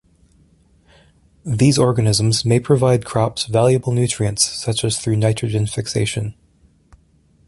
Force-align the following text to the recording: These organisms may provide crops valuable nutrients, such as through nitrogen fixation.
These 1.45 1.77
organisms 1.77 2.43
may 2.43 2.59
provide 2.59 3.05
crops 3.05 3.45
valuable 3.45 3.93
nutrients, 3.93 4.43
such 4.43 4.83
as 4.83 4.97
through 4.99 5.17
nitrogen 5.17 5.67
fixation. 5.67 6.33